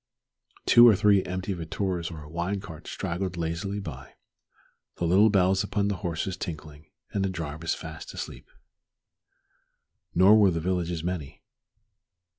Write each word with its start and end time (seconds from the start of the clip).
Two 0.65 0.87
or 0.87 0.95
three 0.95 1.23
empty 1.25 1.53
vetturas 1.53 2.09
or 2.09 2.23
a 2.23 2.27
wine 2.27 2.59
cart 2.59 2.87
straggled 2.87 3.37
lazily 3.37 3.79
by, 3.79 4.15
the 4.95 5.05
little 5.05 5.29
bells 5.29 5.63
upon 5.63 5.89
the 5.89 5.97
horses 5.97 6.35
tinkling, 6.35 6.87
and 7.11 7.23
the 7.23 7.29
drivers 7.29 7.75
fast 7.75 8.11
asleep. 8.11 8.49
Nor 10.15 10.37
were 10.39 10.49
the 10.49 10.59
villages 10.59 11.03
many. 11.03 11.43